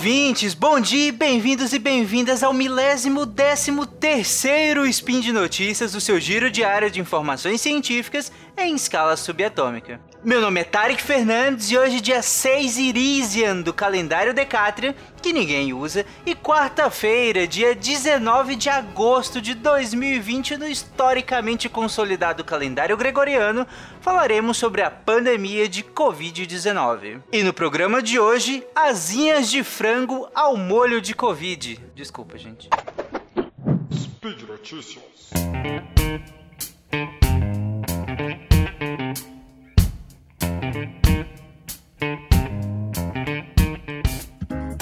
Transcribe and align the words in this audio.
ouvintes, 0.00 0.54
bom 0.54 0.80
dia, 0.80 1.12
bem-vindos 1.12 1.74
e 1.74 1.78
bem-vindas 1.78 2.42
ao 2.42 2.54
milésimo 2.54 3.26
décimo 3.26 3.84
terceiro 3.84 4.86
Spin 4.86 5.20
de 5.20 5.30
Notícias 5.30 5.92
do 5.92 6.00
seu 6.00 6.18
giro 6.18 6.50
diário 6.50 6.90
de 6.90 6.98
informações 6.98 7.60
científicas 7.60 8.32
em 8.64 8.74
escala 8.74 9.16
subatômica. 9.16 10.00
Meu 10.22 10.40
nome 10.40 10.60
é 10.60 10.64
Tarek 10.64 11.02
Fernandes 11.02 11.70
e 11.70 11.78
hoje 11.78 12.00
dia 12.00 12.20
6 12.20 12.76
Irisian 12.76 13.62
do 13.62 13.72
calendário 13.72 14.34
Decátria, 14.34 14.94
que 15.22 15.32
ninguém 15.32 15.72
usa, 15.72 16.04
e 16.26 16.34
quarta-feira, 16.34 17.46
dia 17.46 17.74
19 17.74 18.54
de 18.56 18.68
agosto 18.68 19.40
de 19.40 19.54
2020 19.54 20.58
no 20.58 20.68
historicamente 20.68 21.70
consolidado 21.70 22.44
calendário 22.44 22.98
gregoriano, 22.98 23.66
falaremos 24.02 24.58
sobre 24.58 24.82
a 24.82 24.90
pandemia 24.90 25.66
de 25.66 25.82
Covid-19. 25.82 27.22
E 27.32 27.42
no 27.42 27.54
programa 27.54 28.02
de 28.02 28.18
hoje, 28.18 28.62
asinhas 28.74 29.50
de 29.50 29.64
frango 29.64 30.28
ao 30.34 30.56
molho 30.56 31.00
de 31.00 31.14
Covid. 31.14 31.80
Desculpa, 31.94 32.36
gente. 32.36 32.68
Speed 33.90 34.42
Notícias. 34.42 35.30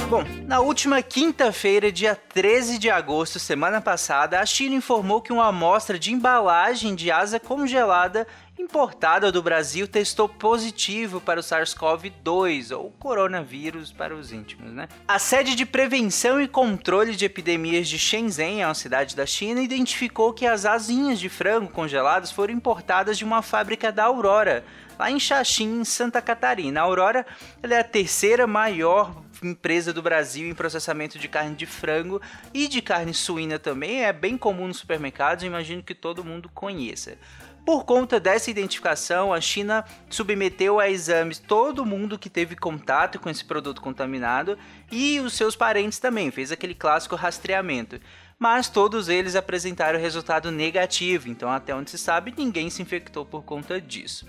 Bom, 0.09 0.25
na 0.47 0.61
última 0.61 1.03
quinta-feira, 1.03 1.93
dia 1.93 2.17
13 2.17 2.79
de 2.79 2.89
agosto, 2.89 3.39
semana 3.39 3.79
passada, 3.79 4.41
a 4.41 4.47
China 4.47 4.75
informou 4.75 5.21
que 5.21 5.31
uma 5.31 5.49
amostra 5.49 5.99
de 5.99 6.15
embalagem 6.15 6.95
de 6.95 7.11
asa 7.11 7.39
congelada 7.39 8.27
importada 8.59 9.31
do 9.31 9.43
Brasil 9.43 9.87
testou 9.87 10.27
positivo 10.27 11.21
para 11.21 11.41
o 11.41 11.43
SARS-CoV-2, 11.43 12.75
ou 12.75 12.91
coronavírus 12.99 13.93
para 13.93 14.15
os 14.15 14.33
íntimos, 14.33 14.73
né? 14.73 14.89
A 15.07 15.19
sede 15.19 15.55
de 15.55 15.67
prevenção 15.67 16.41
e 16.41 16.49
controle 16.49 17.15
de 17.15 17.27
epidemias 17.27 17.87
de 17.87 17.99
Shenzhen, 17.99 18.65
uma 18.65 18.73
cidade 18.73 19.15
da 19.15 19.27
China, 19.27 19.61
identificou 19.61 20.33
que 20.33 20.47
as 20.47 20.65
asinhas 20.65 21.21
de 21.21 21.29
frango 21.29 21.69
congeladas 21.69 22.33
foram 22.33 22.55
importadas 22.55 23.19
de 23.19 23.27
uma 23.27 23.43
fábrica 23.43 23.93
da 23.93 24.05
Aurora, 24.05 24.65
lá 24.99 25.11
em 25.11 25.21
Xaxim, 25.21 25.85
Santa 25.85 26.23
Catarina. 26.23 26.81
A 26.81 26.85
Aurora 26.85 27.27
é 27.63 27.79
a 27.79 27.85
terceira 27.85 28.47
maior 28.47 29.28
empresa 29.43 29.93
do 29.93 30.03
Brasil 30.03 30.49
em 30.49 30.55
processamento 30.55 31.19
de 31.19 31.29
carne 31.29 31.55
de 31.55 31.67
frango 31.67 32.21
e 32.53 32.69
de 32.69 32.83
carne 32.83 33.15
suína 33.15 33.59
também. 33.59 34.05
É 34.05 34.13
bem 34.13 34.37
comum 34.37 34.67
nos 34.67 34.79
supermercados, 34.79 35.45
imagino 35.45 35.83
que 35.83 35.95
todo 35.95 36.25
mundo 36.25 36.49
conheça. 36.49 37.19
Por 37.65 37.85
conta 37.85 38.19
dessa 38.19 38.51
identificação, 38.51 39.31
a 39.31 39.41
China 39.43 39.85
submeteu 40.09 40.81
a 40.81 40.89
exames 40.89 41.39
todo 41.39 41.85
mundo 41.85 42.19
que 42.19 42.31
teve 42.31 42.57
contato 42.57 43.19
com 43.19 43.29
esse 43.29 43.45
produto 43.45 43.83
contaminado 43.83 44.59
e 44.91 45.21
os 45.21 45.35
seus 45.35 45.55
parentes 45.55 45.99
também, 45.99 46.31
fez 46.31 46.51
aquele 46.51 46.75
clássico 46.75 47.15
rastreamento. 47.15 48.01
Mas 48.39 48.69
todos 48.69 49.09
eles 49.09 49.37
apresentaram 49.37 49.99
resultado 49.99 50.51
negativo, 50.51 51.29
então 51.29 51.51
até 51.51 51.75
onde 51.75 51.91
se 51.91 51.99
sabe, 51.99 52.33
ninguém 52.37 52.71
se 52.71 52.81
infectou 52.81 53.27
por 53.27 53.43
conta 53.43 53.79
disso. 53.79 54.27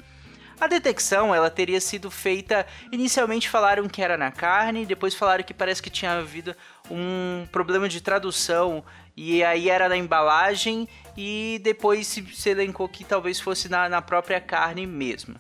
A 0.59 0.67
detecção 0.67 1.33
ela 1.33 1.49
teria 1.49 1.79
sido 1.79 2.11
feita. 2.11 2.67
Inicialmente 2.91 3.47
falaram 3.47 3.87
que 3.87 4.01
era 4.01 4.17
na 4.17 4.29
carne, 4.29 4.85
depois 4.85 5.15
falaram 5.15 5.43
que 5.43 5.53
parece 5.53 5.81
que 5.81 5.89
tinha 5.89 6.11
havido 6.11 6.53
um 6.91 7.47
problema 7.51 7.87
de 7.87 8.01
tradução 8.01 8.83
e 9.15 9.41
aí 9.43 9.69
era 9.69 9.87
na 9.87 9.95
embalagem 9.95 10.87
e 11.15 11.61
depois 11.63 12.07
se, 12.07 12.25
se 12.35 12.49
elencou 12.49 12.89
que 12.89 13.05
talvez 13.05 13.39
fosse 13.39 13.69
na, 13.69 13.87
na 13.87 14.01
própria 14.01 14.41
carne 14.41 14.85
mesmo. 14.85 15.35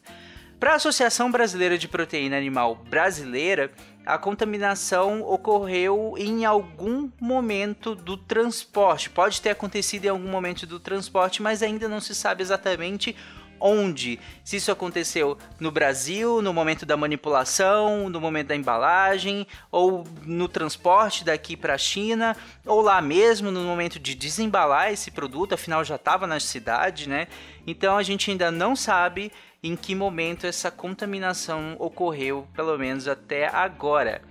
Para 0.59 0.73
a 0.73 0.75
Associação 0.75 1.31
Brasileira 1.31 1.77
de 1.77 1.87
Proteína 1.87 2.37
Animal 2.37 2.75
Brasileira, 2.75 3.71
a 4.05 4.17
contaminação 4.17 5.21
ocorreu 5.21 6.15
em 6.17 6.43
algum 6.43 7.09
momento 7.19 7.95
do 7.95 8.17
transporte. 8.17 9.09
Pode 9.09 9.41
ter 9.41 9.51
acontecido 9.51 10.05
em 10.05 10.09
algum 10.09 10.27
momento 10.27 10.65
do 10.65 10.77
transporte, 10.77 11.41
mas 11.41 11.63
ainda 11.63 11.87
não 11.87 12.01
se 12.01 12.13
sabe 12.13 12.41
exatamente 12.41 13.15
onde? 13.59 14.19
Se 14.43 14.57
isso 14.57 14.71
aconteceu 14.71 15.37
no 15.59 15.71
Brasil, 15.71 16.41
no 16.41 16.53
momento 16.53 16.85
da 16.85 16.97
manipulação, 16.97 18.09
no 18.09 18.19
momento 18.19 18.47
da 18.47 18.55
embalagem, 18.55 19.45
ou 19.71 20.05
no 20.25 20.47
transporte 20.47 21.23
daqui 21.23 21.55
para 21.55 21.75
a 21.75 21.77
China, 21.77 22.35
ou 22.65 22.81
lá 22.81 23.01
mesmo 23.01 23.51
no 23.51 23.63
momento 23.63 23.99
de 23.99 24.15
desembalar 24.15 24.91
esse 24.91 25.11
produto, 25.11 25.53
afinal 25.53 25.83
já 25.83 25.95
estava 25.95 26.25
na 26.25 26.39
cidade, 26.39 27.07
né? 27.07 27.27
Então 27.65 27.97
a 27.97 28.03
gente 28.03 28.31
ainda 28.31 28.51
não 28.51 28.75
sabe 28.75 29.31
em 29.61 29.75
que 29.75 29.93
momento 29.93 30.47
essa 30.47 30.71
contaminação 30.71 31.75
ocorreu, 31.79 32.47
pelo 32.55 32.77
menos 32.77 33.07
até 33.07 33.47
agora. 33.47 34.21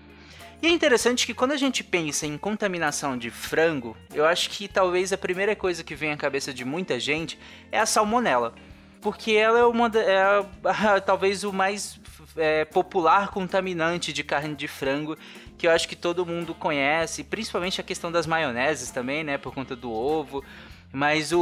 E 0.61 0.67
é 0.67 0.71
interessante 0.71 1.25
que 1.25 1.35
quando 1.35 1.53
a 1.53 1.57
gente 1.57 1.85
pensa 1.85 2.27
em 2.27 2.37
contaminação 2.37 3.17
de 3.17 3.31
frango, 3.31 3.97
eu 4.13 4.27
acho 4.27 4.51
que 4.51 4.67
talvez 4.67 5.13
a 5.13 5.19
primeira 5.19 5.55
coisa 5.55 5.85
que 5.85 5.95
vem 5.95 6.11
à 6.11 6.17
cabeça 6.17 6.53
de 6.53 6.65
muita 6.65 6.99
gente 6.99 7.39
é 7.71 7.79
a 7.79 7.87
salmonela 7.87 8.55
porque 9.01 9.33
ela 9.33 9.59
é 9.59 9.65
uma 9.65 9.91
é, 9.95 11.01
talvez 11.05 11.45
o 11.45 11.53
mais 11.53 12.01
é, 12.37 12.65
popular 12.65 13.29
contaminante 13.29 14.13
de 14.13 14.23
carne 14.23 14.55
de 14.55 14.69
frango 14.69 15.17
que 15.57 15.67
eu 15.67 15.73
acho 15.73 15.89
que 15.89 15.97
todo 15.97 16.25
mundo 16.25 16.55
conhece, 16.55 17.25
principalmente 17.25 17.81
a 17.81 17.85
questão 17.85 18.13
das 18.13 18.27
maioneses 18.27 18.91
também, 18.91 19.25
né, 19.25 19.37
por 19.37 19.53
conta 19.53 19.75
do 19.75 19.91
ovo, 19.91 20.45
mas 20.93 21.33
o, 21.33 21.41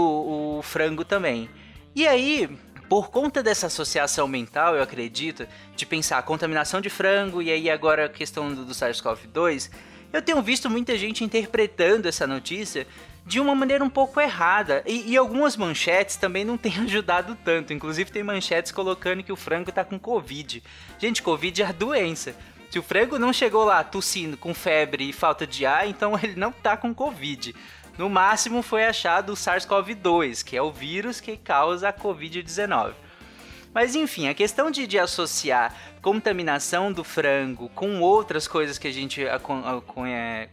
o 0.59 0.63
frango 0.63 1.05
também. 1.05 1.51
E 1.95 2.09
aí, 2.09 2.49
por 2.89 3.11
conta 3.11 3.43
dessa 3.43 3.67
associação 3.67 4.27
mental, 4.27 4.75
eu 4.75 4.83
acredito, 4.83 5.47
de 5.77 5.85
pensar 5.85 6.19
a 6.19 6.23
contaminação 6.23 6.81
de 6.81 6.89
frango 6.89 7.43
e 7.43 7.51
aí 7.51 7.69
agora 7.69 8.07
a 8.07 8.09
questão 8.09 8.55
do, 8.55 8.65
do 8.65 8.73
SARS-CoV-2, 8.73 9.71
eu 10.13 10.23
tenho 10.23 10.41
visto 10.41 10.71
muita 10.71 10.97
gente 10.97 11.23
interpretando 11.23 12.07
essa 12.07 12.27
notícia 12.27 12.87
de 13.27 13.41
uma 13.41 13.57
maneira 13.57 13.83
um 13.83 13.91
pouco 13.91 14.21
errada. 14.21 14.85
E, 14.87 15.11
e, 15.11 15.17
algumas 15.17 15.57
manchetes 15.57 16.17
também 16.17 16.45
não 16.45 16.57
têm 16.57 16.79
ajudado 16.81 17.37
tanto. 17.45 17.73
Inclusive 17.73 18.13
tem 18.13 18.23
manchetes 18.23 18.71
colocando 18.71 19.25
que 19.25 19.33
o 19.33 19.37
frango 19.37 19.73
tá 19.73 19.85
com 19.85 19.99
Covid. 19.99 20.63
Gente, 20.99 21.23
Covid 21.23 21.61
é 21.61 21.67
a 21.67 21.73
doença. 21.73 22.37
Se 22.71 22.79
o 22.79 22.83
frango 22.83 23.19
não 23.19 23.33
chegou 23.33 23.65
lá 23.65 23.83
tossindo, 23.83 24.37
com 24.37 24.55
febre 24.55 25.09
e 25.09 25.13
falta 25.13 25.47
de 25.47 25.67
ar, 25.67 25.89
então 25.89 26.17
ele 26.23 26.37
não 26.37 26.53
tá 26.53 26.77
com 26.77 26.95
Covid. 26.95 27.55
No 27.99 28.09
máximo 28.09 28.63
foi 28.63 28.85
achado 28.85 29.33
o 29.33 29.37
SARS-CoV-2, 29.37 30.45
que 30.45 30.57
é 30.57 30.63
o 30.63 30.71
vírus 30.71 31.21
que 31.21 31.37
causa 31.37 31.89
a 31.89 31.93
Covid-19. 31.93 32.93
Mas 33.77 33.95
enfim, 33.95 34.27
a 34.27 34.33
questão 34.33 34.71
de, 34.71 34.87
de 34.87 34.99
associar 34.99 35.75
contaminação 36.01 36.91
do 36.91 37.05
frango 37.05 37.69
com 37.75 38.01
outras 38.01 38.49
coisas 38.49 38.79
que 38.79 38.89
a 38.89 38.91
gente 38.91 39.21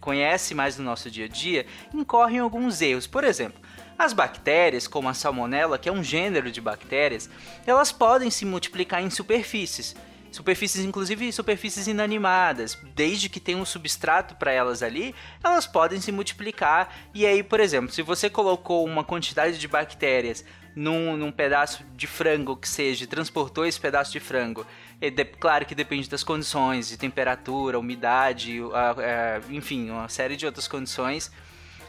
conhece 0.02 0.54
mais 0.54 0.78
no 0.78 0.84
nosso 0.84 1.10
dia 1.10 1.24
a 1.24 1.28
dia, 1.30 1.66
incorrem 1.94 2.40
alguns 2.40 2.82
erros. 2.82 3.08
Por 3.08 3.24
exemplo, 3.24 3.62
as 3.98 4.12
bactérias, 4.12 4.90
como 4.90 5.08
a 5.08 5.14
salmonela, 5.14 5.80
que 5.80 5.88
é 5.88 5.92
um 5.94 6.04
gênero 6.04 6.52
de 6.52 6.60
bactérias, 6.60 7.30
elas 7.66 7.94
podem 7.94 8.30
se 8.30 8.44
multiplicar 8.44 9.02
em 9.02 9.10
superfícies. 9.10 9.96
Superfícies, 10.30 10.84
inclusive 10.84 11.32
superfícies 11.32 11.88
inanimadas, 11.88 12.78
desde 12.94 13.30
que 13.30 13.40
tenha 13.40 13.58
um 13.58 13.64
substrato 13.64 14.36
para 14.36 14.52
elas 14.52 14.84
ali, 14.84 15.16
elas 15.42 15.66
podem 15.66 16.02
se 16.02 16.12
multiplicar. 16.12 16.94
E 17.14 17.26
aí, 17.26 17.42
por 17.42 17.62
exemplo, 17.62 17.94
se 17.94 18.02
você 18.02 18.30
colocou 18.30 18.84
uma 18.84 19.04
quantidade 19.04 19.58
de 19.58 19.68
bactérias 19.68 20.44
num, 20.76 21.16
num 21.16 21.32
pedaço 21.32 21.84
de 21.96 22.08
frango 22.08 22.56
que 22.56 22.68
seja, 22.68 23.06
transportou 23.08 23.66
esse 23.66 23.80
pedaço 23.80 24.12
de 24.12 24.20
frango. 24.20 24.66
É 25.00 25.10
de, 25.10 25.26
claro 25.26 25.66
que 25.66 25.76
depende 25.76 26.10
das 26.10 26.24
condições, 26.24 26.90
de 26.90 26.98
temperatura, 26.98 27.80
umidade, 27.80 28.60
a, 28.74 28.92
a, 28.92 29.54
enfim, 29.54 29.90
uma 29.90 30.10
série 30.10 30.36
de 30.36 30.46
outras 30.46 30.68
condições. 30.68 31.32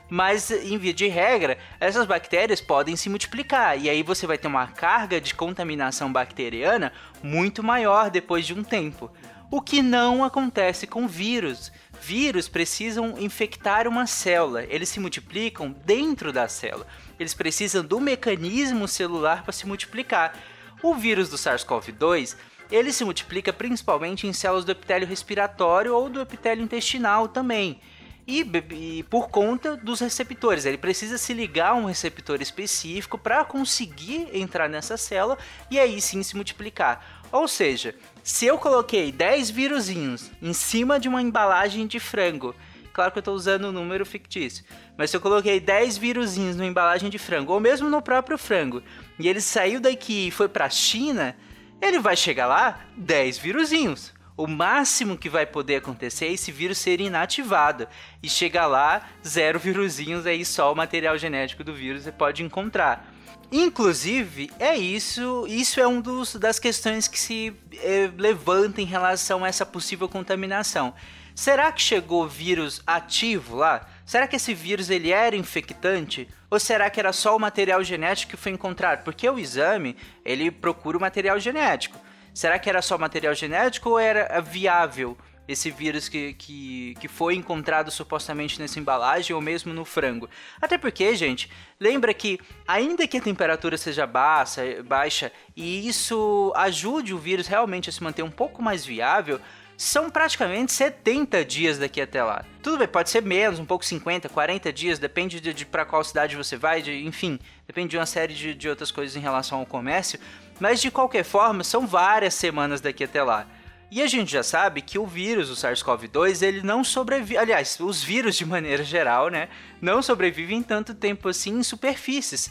Mas, 0.08 0.50
em 0.50 0.76
via 0.76 0.92
de 0.92 1.08
regra, 1.08 1.56
essas 1.80 2.06
bactérias 2.06 2.60
podem 2.60 2.94
se 2.94 3.08
multiplicar. 3.08 3.78
E 3.78 3.88
aí 3.88 4.02
você 4.02 4.26
vai 4.26 4.36
ter 4.36 4.46
uma 4.46 4.66
carga 4.66 5.20
de 5.20 5.34
contaminação 5.34 6.12
bacteriana 6.12 6.92
muito 7.22 7.62
maior 7.62 8.10
depois 8.10 8.46
de 8.46 8.52
um 8.52 8.62
tempo. 8.62 9.10
O 9.50 9.60
que 9.60 9.82
não 9.82 10.24
acontece 10.24 10.86
com 10.86 11.06
vírus. 11.06 11.72
Vírus 12.06 12.50
precisam 12.50 13.14
infectar 13.18 13.88
uma 13.88 14.06
célula, 14.06 14.64
eles 14.64 14.90
se 14.90 15.00
multiplicam 15.00 15.74
dentro 15.86 16.34
da 16.34 16.46
célula. 16.46 16.86
Eles 17.18 17.32
precisam 17.32 17.82
do 17.82 17.98
mecanismo 17.98 18.86
celular 18.86 19.42
para 19.42 19.54
se 19.54 19.66
multiplicar. 19.66 20.38
O 20.82 20.94
vírus 20.94 21.30
do 21.30 21.38
SARS-CoV-2 21.38 22.36
ele 22.70 22.92
se 22.92 23.06
multiplica 23.06 23.54
principalmente 23.54 24.26
em 24.26 24.34
células 24.34 24.66
do 24.66 24.72
epitélio 24.72 25.08
respiratório 25.08 25.94
ou 25.94 26.10
do 26.10 26.20
epitélio 26.20 26.62
intestinal 26.62 27.26
também. 27.26 27.80
E, 28.26 28.40
e, 28.70 29.02
por 29.04 29.30
conta 29.30 29.74
dos 29.74 30.00
receptores. 30.00 30.66
Ele 30.66 30.76
precisa 30.76 31.16
se 31.16 31.32
ligar 31.32 31.70
a 31.70 31.74
um 31.74 31.86
receptor 31.86 32.42
específico 32.42 33.16
para 33.16 33.46
conseguir 33.46 34.28
entrar 34.30 34.68
nessa 34.68 34.98
célula 34.98 35.38
e 35.70 35.80
aí 35.80 36.02
sim 36.02 36.22
se 36.22 36.36
multiplicar. 36.36 37.24
Ou 37.32 37.48
seja, 37.48 37.94
se 38.24 38.44
eu 38.46 38.58
coloquei 38.58 39.12
10 39.12 39.50
vírusinhos 39.50 40.32
em 40.42 40.52
cima 40.52 40.98
de 40.98 41.08
uma 41.08 41.22
embalagem 41.22 41.86
de 41.86 42.00
frango 42.00 42.54
Claro 42.94 43.10
que 43.10 43.18
eu 43.18 43.22
estou 43.22 43.34
usando 43.34 43.66
um 43.66 43.72
número 43.72 44.06
fictício. 44.06 44.64
Mas 44.96 45.10
se 45.10 45.16
eu 45.16 45.20
coloquei 45.20 45.58
10 45.58 45.98
vírusinhos 45.98 46.54
numa 46.54 46.68
embalagem 46.68 47.10
de 47.10 47.18
frango, 47.18 47.52
ou 47.52 47.58
mesmo 47.58 47.90
no 47.90 48.00
próprio 48.00 48.38
frango, 48.38 48.80
e 49.18 49.28
ele 49.28 49.40
saiu 49.40 49.80
daqui 49.80 50.28
e 50.28 50.30
foi 50.30 50.48
para 50.48 50.66
a 50.66 50.70
China, 50.70 51.36
ele 51.82 51.98
vai 51.98 52.16
chegar 52.16 52.46
lá 52.46 52.86
10 52.96 53.38
vírusinhos. 53.38 54.14
O 54.36 54.46
máximo 54.46 55.18
que 55.18 55.28
vai 55.28 55.44
poder 55.44 55.76
acontecer 55.76 56.26
é 56.26 56.32
esse 56.32 56.52
vírus 56.52 56.78
ser 56.78 57.00
inativado 57.00 57.88
e 58.22 58.28
chegar 58.28 58.66
lá, 58.66 59.08
zero 59.26 59.58
vírusinhos, 59.58 60.24
aí 60.24 60.44
só 60.44 60.72
o 60.72 60.76
material 60.76 61.18
genético 61.18 61.64
do 61.64 61.74
vírus 61.74 62.04
você 62.04 62.12
pode 62.12 62.44
encontrar. 62.44 63.13
Inclusive, 63.52 64.50
é 64.58 64.76
isso, 64.76 65.46
isso 65.48 65.80
é 65.80 65.86
um 65.86 66.00
dos 66.00 66.34
das 66.36 66.58
questões 66.58 67.06
que 67.06 67.18
se 67.18 67.54
é, 67.74 68.10
levanta 68.16 68.80
em 68.80 68.84
relação 68.84 69.44
a 69.44 69.48
essa 69.48 69.64
possível 69.64 70.08
contaminação. 70.08 70.94
Será 71.34 71.72
que 71.72 71.82
chegou 71.82 72.28
vírus 72.28 72.80
ativo 72.86 73.56
lá? 73.56 73.88
Será 74.06 74.26
que 74.26 74.36
esse 74.36 74.54
vírus 74.54 74.90
ele 74.90 75.10
era 75.10 75.36
infectante? 75.36 76.28
Ou 76.50 76.60
será 76.60 76.88
que 76.88 77.00
era 77.00 77.12
só 77.12 77.36
o 77.36 77.40
material 77.40 77.82
genético 77.82 78.32
que 78.32 78.36
foi 78.36 78.52
encontrado? 78.52 79.02
Porque 79.02 79.28
o 79.28 79.38
exame, 79.38 79.96
ele 80.24 80.50
procura 80.50 80.96
o 80.96 81.00
material 81.00 81.38
genético. 81.40 81.98
Será 82.32 82.58
que 82.58 82.68
era 82.68 82.82
só 82.82 82.96
material 82.98 83.34
genético 83.34 83.90
ou 83.90 83.98
era 83.98 84.40
viável 84.40 85.16
esse 85.46 85.70
vírus 85.70 86.08
que, 86.08 86.34
que, 86.34 86.94
que 87.00 87.08
foi 87.08 87.34
encontrado 87.34 87.90
supostamente 87.90 88.60
nessa 88.60 88.78
embalagem 88.78 89.34
ou 89.34 89.42
mesmo 89.42 89.72
no 89.72 89.84
frango? 89.84 90.28
Até 90.60 90.78
porque, 90.78 91.14
gente, 91.14 91.50
lembra 91.78 92.14
que 92.14 92.40
ainda 92.66 93.06
que 93.06 93.18
a 93.18 93.20
temperatura 93.20 93.76
seja 93.76 94.06
baixa, 94.06 94.82
baixa 94.84 95.32
e 95.56 95.86
isso 95.86 96.52
ajude 96.56 97.12
o 97.12 97.18
vírus 97.18 97.46
realmente 97.46 97.88
a 97.88 97.92
se 97.92 98.02
manter 98.02 98.22
um 98.22 98.30
pouco 98.30 98.62
mais 98.62 98.84
viável, 98.84 99.40
são 99.76 100.08
praticamente 100.08 100.72
70 100.72 101.44
dias 101.44 101.78
daqui 101.78 102.00
até 102.00 102.22
lá. 102.22 102.44
Tudo 102.62 102.78
bem, 102.78 102.88
pode 102.88 103.10
ser 103.10 103.22
menos, 103.22 103.58
um 103.58 103.64
pouco 103.64 103.84
50, 103.84 104.28
40 104.28 104.72
dias, 104.72 104.98
depende 104.98 105.40
de, 105.40 105.52
de 105.52 105.66
para 105.66 105.84
qual 105.84 106.02
cidade 106.04 106.36
você 106.36 106.56
vai, 106.56 106.80
de, 106.80 107.04
enfim, 107.04 107.38
depende 107.66 107.88
de 107.88 107.96
uma 107.96 108.06
série 108.06 108.34
de, 108.34 108.54
de 108.54 108.68
outras 108.68 108.90
coisas 108.90 109.16
em 109.16 109.20
relação 109.20 109.58
ao 109.58 109.66
comércio, 109.66 110.18
mas 110.60 110.80
de 110.80 110.90
qualquer 110.90 111.24
forma, 111.24 111.64
são 111.64 111.86
várias 111.86 112.34
semanas 112.34 112.80
daqui 112.80 113.04
até 113.04 113.22
lá. 113.22 113.46
E 113.90 114.02
a 114.02 114.06
gente 114.06 114.32
já 114.32 114.42
sabe 114.42 114.82
que 114.82 114.98
o 114.98 115.06
vírus, 115.06 115.50
o 115.50 115.54
SARS-CoV-2, 115.54 116.42
ele 116.42 116.62
não 116.62 116.82
sobrevive. 116.82 117.38
Aliás, 117.38 117.78
os 117.78 118.02
vírus 118.02 118.36
de 118.36 118.44
maneira 118.44 118.82
geral, 118.82 119.28
né? 119.28 119.48
Não 119.80 120.02
sobrevivem 120.02 120.62
tanto 120.62 120.94
tempo 120.94 121.28
assim 121.28 121.58
em 121.58 121.62
superfícies. 121.62 122.50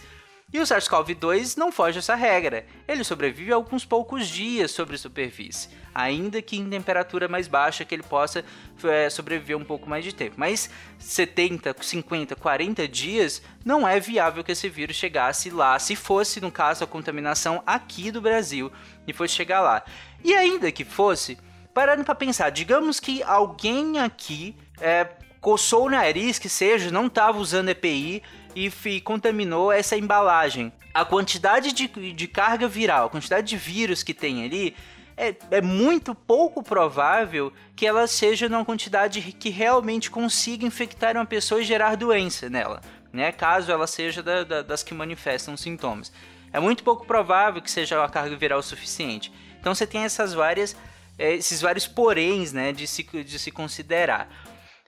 E 0.53 0.59
o 0.59 0.63
SARS-CoV-2 0.63 1.57
não 1.57 1.71
foge 1.71 1.97
essa 1.97 2.13
regra. 2.13 2.63
Ele 2.87 3.03
sobrevive 3.03 3.51
alguns 3.51 3.83
poucos 3.83 4.27
dias 4.27 4.69
sobre 4.69 4.95
superfície, 4.99 5.67
ainda 5.95 6.43
que 6.43 6.55
em 6.55 6.69
temperatura 6.69 7.27
mais 7.27 7.47
baixa 7.47 7.83
que 7.83 7.95
ele 7.95 8.03
possa 8.03 8.45
é, 8.83 9.09
sobreviver 9.09 9.57
um 9.57 9.65
pouco 9.65 9.89
mais 9.89 10.03
de 10.03 10.13
tempo. 10.13 10.35
Mas 10.37 10.69
70, 10.99 11.75
50, 11.81 12.35
40 12.35 12.87
dias 12.87 13.41
não 13.65 13.87
é 13.87 13.99
viável 13.99 14.43
que 14.43 14.51
esse 14.51 14.69
vírus 14.69 14.95
chegasse 14.95 15.49
lá, 15.49 15.79
se 15.79 15.95
fosse, 15.95 16.39
no 16.39 16.51
caso, 16.51 16.83
a 16.83 16.87
contaminação 16.87 17.63
aqui 17.65 18.11
do 18.11 18.21
Brasil 18.21 18.71
e 19.07 19.11
fosse 19.11 19.33
chegar 19.33 19.61
lá. 19.61 19.83
E 20.23 20.33
ainda 20.33 20.71
que 20.71 20.85
fosse, 20.85 21.37
parando 21.73 22.03
para 22.03 22.15
pensar, 22.15 22.49
digamos 22.49 22.99
que 22.99 23.21
alguém 23.23 23.99
aqui 23.99 24.55
é, 24.79 25.07
coçou 25.41 25.87
o 25.87 25.89
nariz, 25.89 26.39
que 26.39 26.47
seja, 26.47 26.89
não 26.89 27.07
estava 27.07 27.37
usando 27.37 27.69
EPI 27.69 28.23
e, 28.55 28.71
e 28.85 29.01
contaminou 29.01 29.71
essa 29.71 29.97
embalagem. 29.97 30.71
A 30.93 31.03
quantidade 31.03 31.73
de, 31.73 31.87
de 31.87 32.27
carga 32.27 32.67
viral, 32.67 33.07
a 33.07 33.09
quantidade 33.09 33.47
de 33.47 33.57
vírus 33.57 34.03
que 34.03 34.13
tem 34.13 34.45
ali, 34.45 34.75
é, 35.17 35.35
é, 35.51 35.61
muito 35.61 36.15
pouco 36.15 36.63
provável 36.63 37.51
que 37.75 37.85
ela 37.85 38.07
seja 38.07 38.49
numa 38.49 38.65
quantidade 38.65 39.21
que 39.21 39.49
realmente 39.49 40.09
consiga 40.09 40.65
infectar 40.65 41.15
uma 41.15 41.25
pessoa 41.25 41.61
e 41.61 41.63
gerar 41.63 41.95
doença 41.95 42.49
nela, 42.49 42.81
né? 43.11 43.31
Caso 43.31 43.71
ela 43.71 43.85
seja 43.85 44.23
da, 44.23 44.43
da, 44.43 44.61
das 44.61 44.81
que 44.81 44.93
manifestam 44.93 45.55
sintomas. 45.55 46.11
É 46.51 46.59
muito 46.59 46.83
pouco 46.83 47.05
provável 47.05 47.61
que 47.61 47.69
seja 47.69 47.99
uma 47.99 48.09
carga 48.09 48.35
viral 48.35 48.61
suficiente. 48.61 49.31
Então 49.63 49.73
você 49.73 49.87
tem 49.87 50.03
essas 50.03 50.33
várias, 50.33 50.75
é, 51.17 51.35
esses 51.35 51.61
vários 51.61 51.87
poréns, 51.87 52.51
né, 52.51 52.73
de 52.73 52.85
se, 52.85 53.01
de 53.01 53.39
se 53.39 53.49
considerar. 53.49 54.27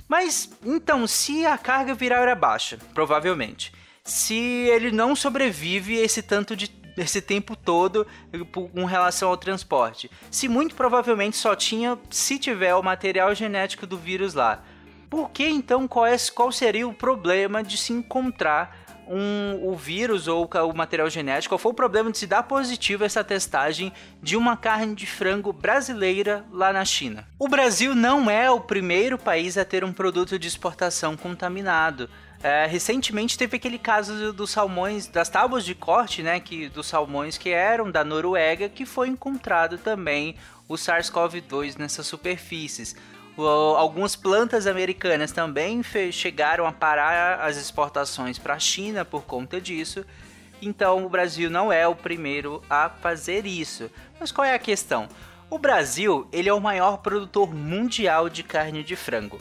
Mas 0.05 0.49
então, 0.65 1.07
se 1.07 1.45
a 1.45 1.57
carga 1.57 1.93
viral 1.93 2.23
era 2.23 2.35
baixa, 2.35 2.77
provavelmente, 2.93 3.71
se 4.03 4.35
ele 4.35 4.91
não 4.91 5.15
sobrevive 5.15 5.95
esse 5.95 6.21
tanto 6.21 6.57
de 6.57 6.69
esse 6.97 7.21
tempo 7.21 7.55
todo 7.55 8.05
com 8.73 8.85
relação 8.85 9.29
ao 9.29 9.37
transporte, 9.37 10.11
se 10.29 10.49
muito 10.49 10.75
provavelmente 10.75 11.37
só 11.37 11.55
tinha 11.55 11.97
se 12.09 12.37
tiver 12.37 12.75
o 12.75 12.83
material 12.83 13.33
genético 13.33 13.87
do 13.87 13.97
vírus 13.97 14.33
lá. 14.33 14.61
Por 15.09 15.29
que 15.29 15.47
então 15.47 15.87
qual, 15.87 16.05
é, 16.05 16.17
qual 16.33 16.51
seria 16.51 16.87
o 16.87 16.93
problema 16.93 17.63
de 17.63 17.77
se 17.77 17.93
encontrar 17.93 18.84
um, 19.07 19.67
o 19.67 19.75
vírus 19.75 20.27
ou 20.27 20.47
o 20.47 20.73
material 20.73 21.09
genético, 21.09 21.53
qual 21.53 21.59
foi 21.59 21.71
o 21.71 21.75
problema 21.75 22.11
de 22.11 22.17
se 22.17 22.27
dar 22.27 22.43
positivo 22.43 23.03
essa 23.03 23.23
testagem 23.23 23.91
de 24.21 24.35
uma 24.35 24.57
carne 24.57 24.95
de 24.95 25.05
frango 25.05 25.53
brasileira 25.53 26.45
lá 26.51 26.71
na 26.73 26.83
China. 26.85 27.27
O 27.39 27.47
Brasil 27.47 27.95
não 27.95 28.29
é 28.29 28.49
o 28.49 28.59
primeiro 28.59 29.17
país 29.17 29.57
a 29.57 29.65
ter 29.65 29.83
um 29.83 29.93
produto 29.93 30.37
de 30.39 30.47
exportação 30.47 31.15
contaminado. 31.15 32.09
É, 32.43 32.65
recentemente 32.67 33.37
teve 33.37 33.57
aquele 33.57 33.79
caso 33.79 34.31
dos 34.31 34.51
salmões, 34.51 35.07
das 35.07 35.29
tábuas 35.29 35.65
de 35.65 35.73
corte, 35.73 36.21
né, 36.21 36.39
que 36.39 36.69
dos 36.69 36.85
salmões 36.85 37.37
que 37.37 37.49
eram 37.49 37.89
da 37.89 38.03
Noruega, 38.03 38.69
que 38.69 38.85
foi 38.85 39.07
encontrado 39.07 39.77
também 39.77 40.35
o 40.67 40.75
SARS-CoV-2 40.75 41.77
nessas 41.77 42.05
superfícies 42.05 42.95
algumas 43.37 44.15
plantas 44.15 44.65
americanas 44.65 45.31
também 45.31 45.81
chegaram 46.11 46.65
a 46.65 46.71
parar 46.71 47.41
as 47.41 47.57
exportações 47.57 48.39
para 48.39 48.53
a 48.53 48.59
China 48.59 49.03
por 49.03 49.23
conta 49.23 49.59
disso. 49.59 50.05
Então 50.61 51.05
o 51.05 51.09
Brasil 51.09 51.49
não 51.49 51.71
é 51.71 51.87
o 51.87 51.95
primeiro 51.95 52.63
a 52.69 52.89
fazer 52.89 53.45
isso. 53.45 53.89
Mas 54.19 54.31
qual 54.31 54.45
é 54.45 54.53
a 54.53 54.59
questão? 54.59 55.07
O 55.49 55.59
Brasil 55.59 56.27
ele 56.31 56.49
é 56.49 56.53
o 56.53 56.61
maior 56.61 56.97
produtor 56.97 57.53
mundial 57.53 58.29
de 58.29 58.41
carne 58.41 58.83
de 58.83 58.95
frango. 58.95 59.39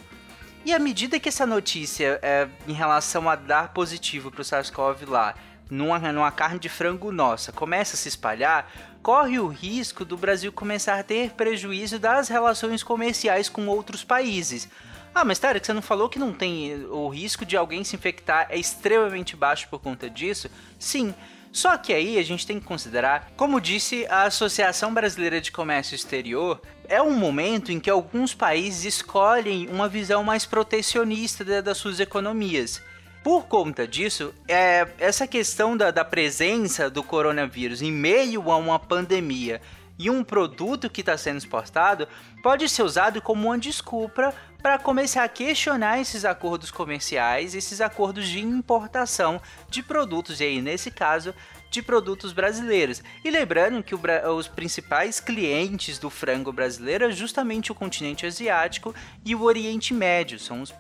E 0.65 0.73
à 0.73 0.79
medida 0.79 1.21
que 1.21 1.29
essa 1.29 1.47
notícia 1.47 2.19
é, 2.23 2.49
em 2.67 2.73
relação 2.73 3.29
a 3.29 3.37
dar 3.37 3.73
positivo 3.73 4.31
para 4.31 4.41
o 4.41 4.45
SARS-CoV 4.45 5.07
lá 5.07 5.35
numa, 5.71 5.99
numa 6.13 6.33
carne 6.33 6.59
de 6.59 6.69
frango 6.69 7.13
nossa 7.13 7.53
começa 7.53 7.95
a 7.95 7.99
se 7.99 8.09
espalhar, 8.09 8.71
corre 9.05 9.39
o 9.39 9.49
risco 9.49 10.03
do 10.03 10.17
Brasil 10.17 10.51
começar 10.51 10.99
a 10.99 11.03
ter 11.03 11.33
prejuízo 11.33 11.99
das 11.99 12.27
relações 12.29 12.83
comerciais 12.83 13.51
com 13.51 13.67
outros 13.67 14.03
países. 14.03 14.67
Ah, 15.15 15.27
mas 15.27 15.39
Tarek, 15.39 15.67
você 15.67 15.75
não 15.75 15.83
falou 15.83 16.09
que 16.09 16.19
não 16.19 16.33
tem 16.33 16.87
o 16.87 17.07
risco 17.11 17.45
de 17.45 17.55
alguém 17.55 17.85
se 17.85 17.95
infectar 17.95 18.47
é 18.49 18.59
extremamente 18.59 19.37
baixo 19.37 19.69
por 19.69 19.79
conta 19.79 20.09
disso? 20.09 20.51
Sim. 20.79 21.15
Só 21.53 21.77
que 21.77 21.93
aí 21.93 22.19
a 22.19 22.23
gente 22.23 22.47
tem 22.47 22.59
que 22.59 22.65
considerar, 22.65 23.31
como 23.37 23.61
disse 23.61 24.07
a 24.07 24.23
Associação 24.23 24.95
Brasileira 24.95 25.39
de 25.39 25.53
Comércio 25.53 25.95
Exterior, 25.95 26.59
é 26.89 27.01
um 27.03 27.13
momento 27.13 27.71
em 27.71 27.79
que 27.79 27.91
alguns 27.91 28.35
países 28.35 28.87
escolhem 28.87 29.69
uma 29.69 29.87
visão 29.87 30.25
mais 30.25 30.47
protecionista 30.47 31.45
das 31.61 31.77
suas 31.77 32.01
economias. 32.01 32.81
Por 33.25 33.47
conta 33.47 33.89
disso, 33.89 34.35
é, 34.47 34.87
essa 34.99 35.27
questão 35.27 35.75
da, 35.75 35.91
da 35.91 36.05
presença 36.05 36.91
do 36.91 37.03
coronavírus 37.03 37.81
em 37.81 37.91
meio 37.91 38.53
a 38.53 38.59
uma 38.59 38.79
pandemia 38.79 39.63
e 39.99 40.11
um 40.11 40.23
produto 40.23 40.91
que 40.91 41.01
está 41.01 41.17
sendo 41.17 41.39
exportado 41.39 42.07
pode 42.43 42.69
ser 42.69 42.83
usado 42.83 43.23
como 43.23 43.47
uma 43.47 43.59
desculpa 43.59 44.35
para 44.61 44.79
começar 44.79 45.25
a 45.25 45.29
questionar 45.29 45.99
esses 46.01 46.27
acordos 46.27 46.71
comerciais, 46.71 47.55
esses 47.55 47.81
acordos 47.81 48.29
de 48.29 48.41
importação 48.43 49.41
de 49.71 49.83
produtos, 49.83 50.41
e 50.41 50.45
aí 50.45 50.61
nesse 50.61 50.91
caso 50.91 51.35
de 51.75 51.83
produtos 51.83 52.33
brasileiros. 52.33 53.03
E 53.23 53.31
lembrando 53.31 53.83
que 53.83 53.95
os 53.95 54.49
principais 54.49 55.21
clientes 55.21 55.99
do 55.99 56.09
frango 56.09 56.53
brasileiro 56.53 57.05
é 57.05 57.13
justamente 57.13 57.71
o 57.71 57.75
continente 57.75 58.25
asiático 58.25 58.95
e 59.25 59.35
o 59.35 59.43
Oriente 59.43 59.93
Médio, 59.93 60.39
são 60.39 60.63
os 60.63 60.73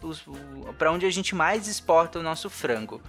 para 0.78 0.92
onde 0.92 1.04
a 1.04 1.10
gente 1.10 1.34
mais 1.34 1.68
exporta 1.68 2.18
o 2.18 2.22
nosso 2.22 2.48
frango. 2.48 3.02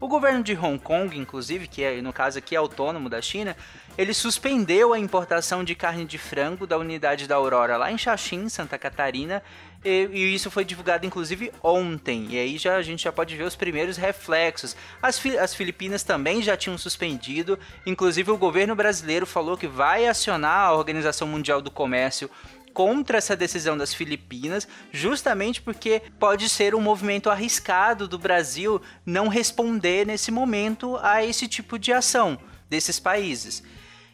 O 0.00 0.06
governo 0.06 0.44
de 0.44 0.54
Hong 0.54 0.78
Kong, 0.78 1.18
inclusive, 1.18 1.66
que 1.66 1.82
é, 1.82 2.00
no 2.00 2.12
caso 2.12 2.38
aqui 2.38 2.54
é 2.54 2.58
autônomo 2.58 3.08
da 3.08 3.20
China, 3.20 3.56
ele 3.96 4.14
suspendeu 4.14 4.92
a 4.92 4.98
importação 4.98 5.64
de 5.64 5.74
carne 5.74 6.04
de 6.04 6.16
frango 6.16 6.68
da 6.68 6.78
unidade 6.78 7.26
da 7.26 7.34
Aurora 7.34 7.76
lá 7.76 7.90
em 7.90 7.98
Xaxim, 7.98 8.48
Santa 8.48 8.78
Catarina, 8.78 9.42
e, 9.84 10.08
e, 10.12 10.34
isso 10.34 10.52
foi 10.52 10.64
divulgado 10.64 11.04
inclusive 11.04 11.52
ontem. 11.60 12.28
E 12.30 12.38
aí 12.38 12.58
já 12.58 12.76
a 12.76 12.82
gente 12.82 13.02
já 13.02 13.10
pode 13.10 13.36
ver 13.36 13.42
os 13.42 13.56
primeiros 13.56 13.96
reflexos. 13.96 14.76
As, 15.02 15.18
fi 15.18 15.36
as 15.36 15.52
Filipinas 15.52 16.04
também 16.04 16.42
já 16.42 16.56
tinham 16.56 16.78
suspendido, 16.78 17.58
inclusive 17.84 18.30
o 18.30 18.36
governo 18.36 18.76
brasileiro 18.76 19.26
falou 19.26 19.56
que 19.56 19.66
vai 19.66 20.06
acionar 20.06 20.68
a 20.68 20.74
Organização 20.74 21.26
Mundial 21.26 21.60
do 21.60 21.72
Comércio 21.72 22.30
contra 22.78 23.18
essa 23.18 23.34
decisão 23.34 23.76
das 23.76 23.92
Filipinas, 23.92 24.68
justamente 24.92 25.60
porque 25.60 26.00
pode 26.16 26.48
ser 26.48 26.76
um 26.76 26.80
movimento 26.80 27.28
arriscado 27.28 28.06
do 28.06 28.16
Brasil 28.16 28.80
não 29.04 29.26
responder 29.26 30.06
nesse 30.06 30.30
momento 30.30 30.96
a 31.02 31.24
esse 31.24 31.48
tipo 31.48 31.76
de 31.76 31.92
ação 31.92 32.38
desses 32.70 33.00
países. 33.00 33.64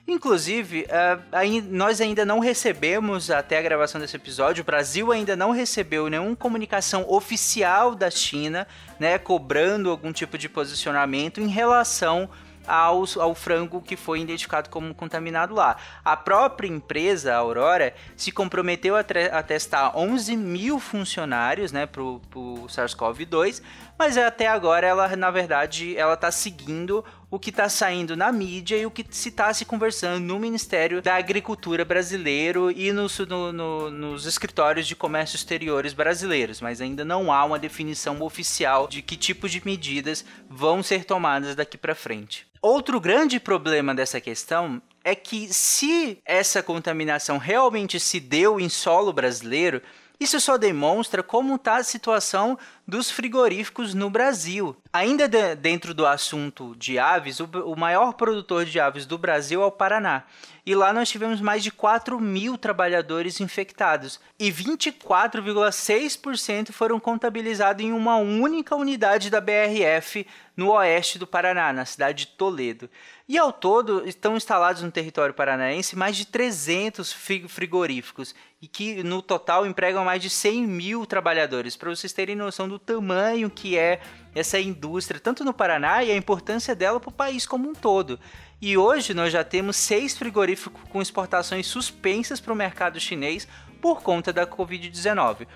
Inclusive, 0.09 0.87
uh, 0.87 1.69
nós 1.69 2.01
ainda 2.01 2.25
não 2.25 2.39
recebemos, 2.39 3.31
até 3.31 3.59
a 3.59 3.63
gravação 3.63 4.01
desse 4.01 4.17
episódio, 4.17 4.63
o 4.63 4.65
Brasil 4.65 5.13
ainda 5.13 5.37
não 5.37 5.51
recebeu 5.51 6.09
nenhuma 6.09 6.35
comunicação 6.35 7.05
oficial 7.07 7.95
da 7.95 8.11
China, 8.11 8.67
né, 8.99 9.19
cobrando 9.19 9.91
algum 9.91 10.11
tipo 10.11 10.39
de 10.39 10.49
posicionamento 10.49 11.39
em 11.39 11.49
relação 11.49 12.31
ao, 12.67 13.05
ao 13.21 13.35
frango 13.35 13.81
que 13.81 13.97
foi 13.97 14.21
identificado 14.21 14.71
como 14.71 14.95
contaminado 14.95 15.55
lá. 15.55 15.77
A 16.05 16.17
própria 16.17 16.69
empresa, 16.69 17.35
a 17.35 17.39
Aurora, 17.39 17.95
se 18.17 18.31
comprometeu 18.33 18.97
a, 18.97 19.01
a 19.01 19.43
testar 19.43 19.97
11 19.97 20.37
mil 20.37 20.79
funcionários 20.79 21.73
né, 21.73 21.87
para 21.87 22.03
o 22.03 22.21
SARS-CoV-2, 22.69 23.63
mas 23.99 24.17
até 24.17 24.47
agora 24.47 24.87
ela, 24.87 25.17
na 25.17 25.31
verdade, 25.31 25.97
ela 25.97 26.15
está 26.15 26.31
seguindo 26.31 27.05
o 27.31 27.39
que 27.39 27.51
está 27.51 27.69
saindo 27.69 28.17
na 28.17 28.31
mídia 28.31 28.77
e 28.77 28.87
o 28.87 28.91
que 28.91 29.05
se 29.11 29.29
está 29.29 29.53
se 29.53 29.65
conversando 29.65 30.21
no 30.21 30.39
Ministério 30.39 31.03
da 31.03 31.17
Agricultura 31.17 31.85
brasileiro 31.85 32.71
e 32.71 32.93
no, 32.93 33.07
no, 33.53 33.91
nos 33.91 34.27
escritórios 34.27 34.87
de 34.87 34.95
comércio 34.95 35.37
exteriores 35.37 35.93
brasileiros, 35.93 36.61
mas 36.61 36.81
ainda 36.81 37.05
não 37.05 37.33
há 37.33 37.45
uma 37.45 37.59
definição 37.59 38.23
oficial 38.23 38.87
de 38.87 39.03
que 39.03 39.17
tipo 39.17 39.49
de 39.49 39.65
medidas 39.65 40.25
vão 40.49 40.83
ser 40.83 41.05
tomadas 41.05 41.57
daqui 41.57 41.77
para 41.77 41.95
frente. 41.95 42.47
Outro 42.63 43.01
grande 43.01 43.39
problema 43.39 43.95
dessa 43.95 44.21
questão 44.21 44.81
é 45.03 45.15
que 45.15 45.53
se 45.53 46.19
essa 46.25 46.63
contaminação 46.63 47.37
realmente 47.37 48.01
se 48.01 48.19
deu 48.19 48.59
em 48.59 48.71
solo 48.71 49.13
brasileiro, 49.13 49.83
isso 50.25 50.41
só 50.41 50.57
demonstra 50.57 51.23
como 51.23 51.55
está 51.55 51.77
a 51.77 51.85
situação 51.85 52.59
dos 52.87 53.11
frigoríficos 53.11 53.95
no 53.95 54.11
Brasil. 54.11 54.75
Ainda 54.93 55.29
de, 55.29 55.55
dentro 55.55 55.95
do 55.95 56.07
assunto 56.07 56.75
de 56.77 56.99
aves, 56.99 57.41
o, 57.41 57.45
o, 57.45 57.77
maior 57.77 58.15
produtor 58.15 58.65
de 58.65 58.81
aves 58.81 59.07
do 59.07 59.19
Brasil 59.19 59.63
é 59.63 59.67
o 59.67 59.71
Paraná. 59.71 60.25
E 60.67 60.75
lá 60.75 60.95
nós 60.95 61.11
tivemos 61.11 61.43
mais 61.43 61.63
de 61.63 61.71
4 61.71 62.19
mil 62.19 62.57
trabalhadores 62.57 63.39
infectados. 63.39 64.19
E 64.39 64.51
24,6% 64.51 66.73
foram 66.73 66.99
contabilizados 66.99 67.85
em 67.85 67.93
uma 67.93 68.17
única 68.17 68.75
unidade 68.75 69.29
da 69.29 69.43
BRF 69.43 70.27
no 70.57 70.71
oeste 70.71 71.19
do 71.19 71.27
Paraná, 71.27 71.71
na 71.71 71.85
cidade 71.85 72.25
de 72.25 72.33
Toledo. 72.33 72.89
E 73.29 73.37
ao 73.37 73.53
todo 73.53 74.09
estão 74.09 74.37
instalados 74.37 74.81
no 74.83 74.91
território 74.91 75.35
paranaense 75.35 75.95
mais 75.97 76.17
de 76.17 76.25
300 76.27 77.13
frigoríficos 77.49 78.35
e 78.63 78.67
que 78.67 79.03
no 79.03 79.21
total 79.21 79.67
empregam 79.67 80.03
mais 80.05 80.23
de 80.23 80.31
100 80.31 80.67
mil 80.67 81.05
trabalhadores. 81.05 81.77
Para 81.77 81.91
vocês 81.91 82.15
terem 82.15 82.37
noção 82.37 82.67
do 82.67 82.79
tamanho 82.79 83.51
que 83.51 83.77
é 83.77 84.01
essa 84.35 84.59
indústria, 84.59 85.21
tanto 85.21 85.45
no 85.45 85.55
Paraná 85.55 86.03
e 86.03 86.11
a 86.11 86.17
importância 86.17 86.75
dela 86.75 86.99
para 86.99 87.11
o 87.11 87.13
país 87.13 87.47
como 87.47 87.69
um 87.69 87.75
todo. 87.75 88.19
E 88.61 88.77
hoje 88.77 89.15
nós 89.15 89.33
já 89.33 89.45
temos 89.45 89.77
seis 89.77 90.17
frigoríficos 90.17 90.83
com 90.89 91.01
exportações 91.01 91.67
suspensas 91.67 92.41
para 92.41 92.53
o 92.53 92.57
mercado 92.57 92.99
chinês 92.99 93.47
por 93.81 94.03
conta 94.03 94.33
da 94.33 94.47
Covid-19. 94.47 95.47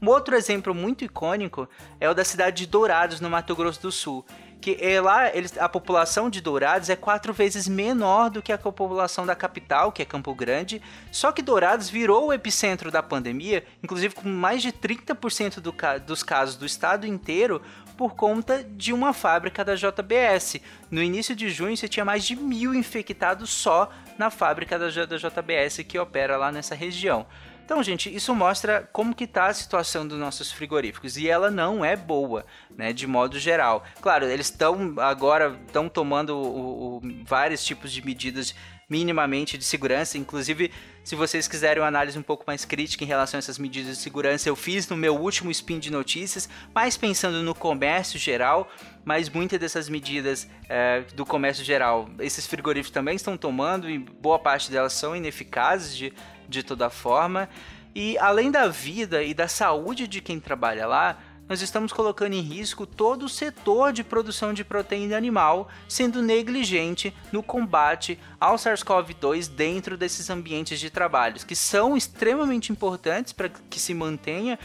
Um 0.00 0.08
outro 0.08 0.36
exemplo 0.36 0.74
muito 0.74 1.04
icônico 1.04 1.68
é 1.98 2.08
o 2.10 2.14
da 2.14 2.24
cidade 2.24 2.58
de 2.58 2.66
Dourados, 2.66 3.20
no 3.20 3.30
Mato 3.30 3.56
Grosso 3.56 3.80
do 3.80 3.90
Sul, 3.90 4.26
que 4.60 4.76
é 4.80 5.00
lá 5.00 5.34
eles, 5.34 5.56
a 5.56 5.68
população 5.68 6.28
de 6.28 6.40
Dourados 6.40 6.90
é 6.90 6.96
quatro 6.96 7.32
vezes 7.32 7.66
menor 7.66 8.28
do 8.28 8.42
que 8.42 8.52
a 8.52 8.58
população 8.58 9.24
da 9.24 9.34
capital, 9.34 9.92
que 9.92 10.02
é 10.02 10.04
Campo 10.04 10.34
Grande. 10.34 10.82
Só 11.10 11.32
que 11.32 11.40
Dourados 11.40 11.88
virou 11.88 12.26
o 12.26 12.32
epicentro 12.32 12.90
da 12.90 13.02
pandemia, 13.02 13.64
inclusive 13.82 14.14
com 14.14 14.28
mais 14.28 14.60
de 14.60 14.72
30% 14.72 15.60
do, 15.60 15.74
dos 16.04 16.22
casos 16.22 16.56
do 16.56 16.66
estado 16.66 17.06
inteiro, 17.06 17.62
por 17.96 18.14
conta 18.14 18.62
de 18.62 18.92
uma 18.92 19.12
fábrica 19.12 19.64
da 19.64 19.74
JBS. 19.74 20.60
No 20.90 21.02
início 21.02 21.34
de 21.34 21.48
junho, 21.48 21.76
você 21.76 21.88
tinha 21.88 22.04
mais 22.04 22.24
de 22.24 22.36
mil 22.36 22.74
infectados 22.74 23.50
só 23.50 23.90
na 24.18 24.30
fábrica 24.30 24.78
da, 24.78 24.88
JBS 24.88 25.78
que 25.86 25.98
opera 25.98 26.36
lá 26.36 26.52
nessa 26.52 26.74
região. 26.74 27.26
Então, 27.64 27.82
gente, 27.82 28.14
isso 28.14 28.32
mostra 28.32 28.88
como 28.92 29.12
que 29.12 29.24
está 29.24 29.46
a 29.46 29.52
situação 29.52 30.06
dos 30.06 30.16
nossos 30.16 30.52
frigoríficos 30.52 31.16
e 31.16 31.28
ela 31.28 31.50
não 31.50 31.84
é 31.84 31.96
boa, 31.96 32.46
né, 32.70 32.92
de 32.92 33.08
modo 33.08 33.40
geral. 33.40 33.82
Claro, 34.00 34.24
eles 34.26 34.46
estão 34.46 34.94
agora 34.98 35.58
estão 35.66 35.88
tomando 35.88 36.30
o, 36.36 36.98
o, 36.98 37.02
vários 37.24 37.64
tipos 37.64 37.90
de 37.90 38.06
medidas 38.06 38.54
minimamente 38.88 39.58
de 39.58 39.64
segurança. 39.64 40.16
Inclusive, 40.16 40.70
se 41.02 41.14
vocês 41.14 41.48
quiserem 41.48 41.82
uma 41.82 41.88
análise 41.88 42.18
um 42.18 42.22
pouco 42.22 42.44
mais 42.46 42.64
crítica 42.64 43.04
em 43.04 43.06
relação 43.06 43.38
a 43.38 43.40
essas 43.40 43.58
medidas 43.58 43.96
de 43.96 44.02
segurança, 44.02 44.48
eu 44.48 44.56
fiz 44.56 44.88
no 44.88 44.96
meu 44.96 45.16
último 45.16 45.50
spin 45.50 45.78
de 45.78 45.90
notícias, 45.90 46.48
mais 46.74 46.96
pensando 46.96 47.42
no 47.42 47.54
comércio 47.54 48.18
geral, 48.18 48.70
mas 49.04 49.28
muitas 49.28 49.58
dessas 49.58 49.88
medidas 49.88 50.48
é, 50.68 51.02
do 51.14 51.24
comércio 51.26 51.64
geral, 51.64 52.08
esses 52.20 52.46
frigoríficos 52.46 52.92
também 52.92 53.16
estão 53.16 53.36
tomando 53.36 53.90
e 53.90 53.98
boa 53.98 54.38
parte 54.38 54.70
delas 54.70 54.92
são 54.92 55.16
ineficazes 55.16 55.96
de, 55.96 56.12
de 56.48 56.62
toda 56.62 56.88
forma. 56.90 57.48
E 57.94 58.18
além 58.18 58.50
da 58.50 58.68
vida 58.68 59.22
e 59.22 59.32
da 59.32 59.48
saúde 59.48 60.06
de 60.06 60.20
quem 60.20 60.38
trabalha 60.38 60.86
lá, 60.86 61.18
nós 61.48 61.62
estamos 61.62 61.92
colocando 61.92 62.34
em 62.34 62.40
risco 62.40 62.86
todo 62.86 63.24
o 63.24 63.28
setor 63.28 63.92
de 63.92 64.02
produção 64.02 64.52
de 64.52 64.64
proteína 64.64 65.16
animal, 65.16 65.68
sendo 65.88 66.22
negligente 66.22 67.14
no 67.30 67.42
combate 67.42 68.18
ao 68.40 68.56
SARS-CoV-2 68.56 69.48
dentro 69.48 69.96
desses 69.96 70.28
ambientes 70.28 70.80
de 70.80 70.90
trabalho, 70.90 71.36
que 71.46 71.54
são 71.54 71.96
extremamente 71.96 72.72
importantes 72.72 73.32
para 73.32 73.48
que 73.48 73.78
se 73.78 73.94
mantenha 73.94 74.58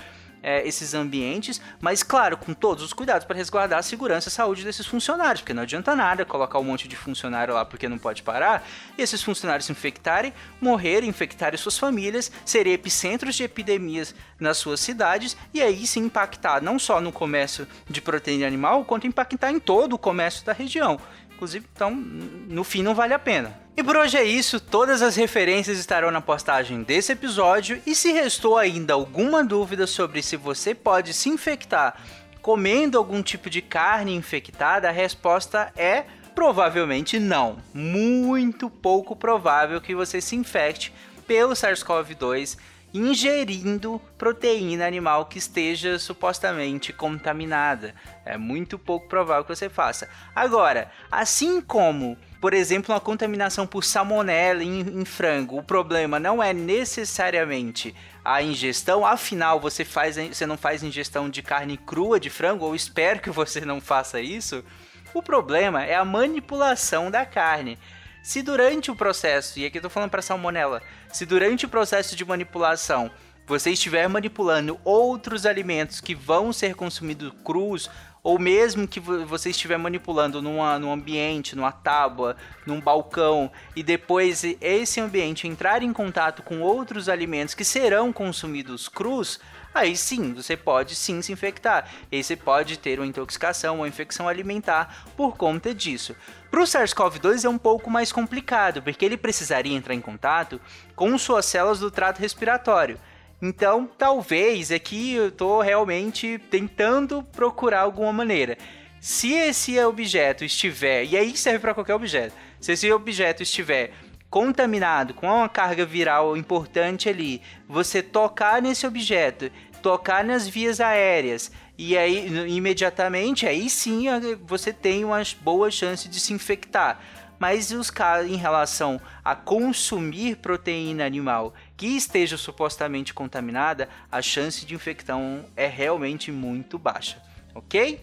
é, 0.43 0.67
esses 0.67 0.93
ambientes, 0.93 1.61
mas 1.79 2.03
claro, 2.03 2.37
com 2.37 2.53
todos 2.53 2.83
os 2.83 2.93
cuidados 2.93 3.25
para 3.25 3.35
resguardar 3.35 3.79
a 3.79 3.83
segurança 3.83 4.27
e 4.27 4.31
a 4.31 4.31
saúde 4.31 4.63
desses 4.63 4.85
funcionários, 4.85 5.41
porque 5.41 5.53
não 5.53 5.63
adianta 5.63 5.95
nada 5.95 6.25
colocar 6.25 6.59
um 6.59 6.63
monte 6.63 6.87
de 6.87 6.95
funcionário 6.95 7.53
lá 7.53 7.65
porque 7.65 7.87
não 7.87 7.97
pode 7.97 8.23
parar, 8.23 8.67
e 8.97 9.01
esses 9.01 9.21
funcionários 9.21 9.65
se 9.65 9.71
infectarem, 9.71 10.33
morrerem, 10.59 11.09
infectarem 11.09 11.57
suas 11.57 11.77
famílias, 11.77 12.31
serem 12.45 12.73
epicentros 12.73 13.35
de 13.35 13.43
epidemias 13.43 14.15
nas 14.39 14.57
suas 14.57 14.79
cidades, 14.79 15.37
e 15.53 15.61
aí 15.61 15.85
se 15.85 15.99
impactar 15.99 16.61
não 16.61 16.79
só 16.79 16.99
no 16.99 17.11
comércio 17.11 17.67
de 17.89 18.01
proteína 18.01 18.47
animal, 18.47 18.83
quanto 18.85 19.07
impactar 19.07 19.51
em 19.51 19.59
todo 19.59 19.93
o 19.93 19.99
comércio 19.99 20.45
da 20.45 20.53
região. 20.53 20.99
Inclusive, 21.35 21.65
então, 21.73 21.91
no 21.91 22.63
fim, 22.63 22.83
não 22.83 22.93
vale 22.93 23.13
a 23.13 23.19
pena. 23.19 23.60
E 23.75 23.83
por 23.83 23.95
hoje 23.95 24.17
é 24.17 24.23
isso, 24.23 24.59
todas 24.59 25.01
as 25.01 25.15
referências 25.15 25.79
estarão 25.79 26.11
na 26.11 26.21
postagem 26.21 26.83
desse 26.83 27.13
episódio. 27.13 27.81
E 27.85 27.95
se 27.95 28.11
restou 28.11 28.57
ainda 28.57 28.93
alguma 28.93 29.43
dúvida 29.43 29.87
sobre 29.87 30.21
se 30.21 30.35
você 30.35 30.75
pode 30.75 31.13
se 31.13 31.29
infectar 31.29 31.95
comendo 32.41 32.97
algum 32.97 33.21
tipo 33.21 33.49
de 33.49 33.61
carne 33.61 34.15
infectada, 34.15 34.89
a 34.89 34.91
resposta 34.91 35.71
é 35.75 36.05
provavelmente 36.33 37.19
não. 37.19 37.57
Muito 37.73 38.69
pouco 38.69 39.15
provável 39.15 39.79
que 39.79 39.93
você 39.93 40.19
se 40.19 40.35
infecte 40.35 40.93
pelo 41.27 41.53
SARS-CoV-2 41.53 42.57
ingerindo 42.93 44.01
proteína 44.17 44.85
animal 44.85 45.25
que 45.25 45.37
esteja 45.37 45.97
supostamente 45.97 46.91
contaminada. 46.91 47.95
É 48.25 48.37
muito 48.37 48.77
pouco 48.77 49.07
provável 49.07 49.45
que 49.45 49.55
você 49.55 49.69
faça. 49.69 50.09
Agora, 50.35 50.91
assim 51.09 51.61
como, 51.61 52.17
por 52.41 52.55
exemplo, 52.55 52.91
uma 52.93 52.99
contaminação 52.99 53.67
por 53.67 53.83
salmonela 53.83 54.63
em, 54.63 54.79
em 54.79 55.05
frango, 55.05 55.59
o 55.59 55.63
problema 55.63 56.19
não 56.19 56.41
é 56.41 56.51
necessariamente 56.51 57.95
a 58.25 58.41
ingestão, 58.41 59.05
afinal 59.05 59.59
você 59.59 59.85
faz 59.85 60.15
você 60.15 60.47
não 60.47 60.57
faz 60.57 60.81
ingestão 60.81 61.29
de 61.29 61.43
carne 61.43 61.77
crua 61.77 62.19
de 62.19 62.31
frango 62.31 62.65
ou 62.65 62.75
espero 62.75 63.19
que 63.19 63.29
você 63.29 63.61
não 63.61 63.79
faça 63.79 64.19
isso. 64.19 64.65
O 65.13 65.21
problema 65.21 65.83
é 65.83 65.93
a 65.93 66.03
manipulação 66.03 67.11
da 67.11 67.25
carne. 67.25 67.77
Se 68.23 68.41
durante 68.41 68.89
o 68.89 68.95
processo, 68.95 69.59
e 69.59 69.65
aqui 69.65 69.77
eu 69.77 69.81
tô 69.81 69.89
falando 69.89 70.09
para 70.09 70.21
salmonela, 70.21 70.81
se 71.11 71.25
durante 71.27 71.65
o 71.65 71.69
processo 71.69 72.15
de 72.15 72.25
manipulação 72.25 73.11
você 73.45 73.71
estiver 73.71 74.07
manipulando 74.07 74.79
outros 74.83 75.45
alimentos 75.45 75.99
que 75.99 76.15
vão 76.15 76.53
ser 76.53 76.73
consumidos 76.73 77.33
crus, 77.43 77.89
ou 78.23 78.37
mesmo 78.37 78.87
que 78.87 78.99
você 78.99 79.49
estiver 79.49 79.77
manipulando 79.77 80.41
numa, 80.41 80.77
num 80.77 80.91
ambiente, 80.91 81.55
numa 81.55 81.71
tábua, 81.71 82.35
num 82.65 82.79
balcão, 82.79 83.51
e 83.75 83.81
depois 83.81 84.43
esse 84.61 84.99
ambiente 84.99 85.47
entrar 85.47 85.81
em 85.81 85.91
contato 85.91 86.43
com 86.43 86.61
outros 86.61 87.09
alimentos 87.09 87.55
que 87.55 87.63
serão 87.63 88.13
consumidos 88.13 88.87
crus, 88.87 89.39
aí 89.73 89.95
sim, 89.97 90.33
você 90.33 90.55
pode 90.55 90.95
sim 90.95 91.21
se 91.21 91.31
infectar. 91.31 91.89
E 92.11 92.23
você 92.23 92.35
pode 92.35 92.77
ter 92.77 92.99
uma 92.99 93.07
intoxicação 93.07 93.79
ou 93.79 93.87
infecção 93.87 94.27
alimentar 94.27 95.05
por 95.17 95.35
conta 95.35 95.73
disso. 95.73 96.15
Para 96.51 96.61
o 96.61 96.65
SARS-CoV-2 96.65 97.45
é 97.45 97.49
um 97.49 97.57
pouco 97.57 97.89
mais 97.89 98.11
complicado, 98.11 98.83
porque 98.83 99.03
ele 99.03 99.17
precisaria 99.17 99.75
entrar 99.75 99.95
em 99.95 100.01
contato 100.01 100.61
com 100.95 101.17
suas 101.17 101.45
células 101.45 101.79
do 101.79 101.89
trato 101.89 102.19
respiratório. 102.19 102.99
Então, 103.41 103.89
talvez 103.97 104.71
aqui 104.71 105.13
eu 105.13 105.29
estou 105.29 105.61
realmente 105.61 106.39
tentando 106.49 107.23
procurar 107.23 107.81
alguma 107.81 108.13
maneira. 108.13 108.57
Se 108.99 109.33
esse 109.33 109.79
objeto 109.79 110.45
estiver, 110.45 111.05
e 111.05 111.17
aí 111.17 111.35
serve 111.35 111.59
para 111.59 111.73
qualquer 111.73 111.95
objeto, 111.95 112.35
se 112.59 112.71
esse 112.71 112.91
objeto 112.91 113.41
estiver 113.41 113.93
contaminado 114.29 115.13
com 115.15 115.25
uma 115.25 115.49
carga 115.49 115.85
viral 115.85 116.37
importante 116.37 117.09
ali, 117.09 117.41
você 117.67 118.03
tocar 118.03 118.61
nesse 118.61 118.85
objeto, 118.85 119.51
tocar 119.81 120.23
nas 120.23 120.47
vias 120.47 120.79
aéreas 120.79 121.51
e 121.77 121.97
aí 121.97 122.27
imediatamente 122.47 123.47
aí 123.47 123.67
sim 123.67 124.05
você 124.45 124.71
tem 124.71 125.03
uma 125.03 125.21
boa 125.41 125.71
chance 125.71 126.07
de 126.07 126.19
se 126.19 126.31
infectar. 126.31 126.99
Mas 127.39 127.71
os 127.71 127.89
casos 127.89 128.31
em 128.31 128.35
relação 128.35 129.01
a 129.25 129.35
consumir 129.35 130.35
proteína 130.35 131.03
animal 131.03 131.55
que 131.81 131.97
esteja 131.97 132.37
supostamente 132.37 133.11
contaminada, 133.11 133.89
a 134.11 134.21
chance 134.21 134.63
de 134.63 134.75
infecção 134.75 135.45
é 135.55 135.65
realmente 135.65 136.31
muito 136.31 136.77
baixa, 136.77 137.19
ok? 137.55 137.99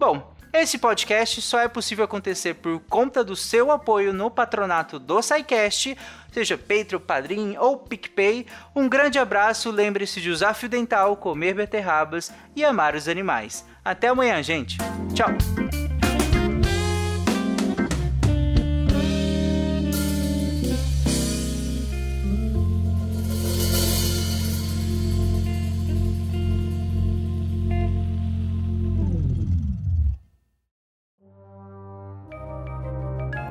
Bom, 0.00 0.34
Esse 0.52 0.78
podcast 0.78 1.40
só 1.42 1.60
é 1.60 1.68
possível 1.68 2.04
acontecer 2.04 2.54
por 2.54 2.80
conta 2.80 3.22
do 3.22 3.36
seu 3.36 3.70
apoio 3.70 4.12
no 4.12 4.28
patronato 4.28 4.98
do 4.98 5.22
SciCast, 5.22 5.96
seja 6.32 6.58
Patreon, 6.58 6.98
Padrim 6.98 7.56
ou 7.56 7.78
PicPay. 7.78 8.46
Um 8.74 8.88
grande 8.88 9.16
abraço, 9.16 9.70
lembre-se 9.70 10.20
de 10.20 10.28
usar 10.28 10.54
fio 10.54 10.68
dental, 10.68 11.16
comer 11.16 11.54
beterrabas 11.54 12.32
e 12.56 12.64
amar 12.64 12.96
os 12.96 13.06
animais. 13.06 13.64
Até 13.84 14.08
amanhã, 14.08 14.42
gente. 14.42 14.76
Tchau! 15.14 15.79